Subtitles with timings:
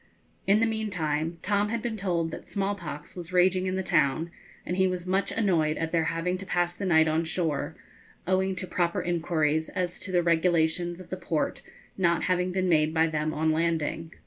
[0.47, 4.31] In the meantime Tom had been told that small pox was raging in the town,
[4.65, 7.75] and he was much annoyed at their having to pass the night on shore,
[8.25, 11.61] owing to proper inquiries as to the regulations of the port
[11.99, 14.09] not having been made by them on landing.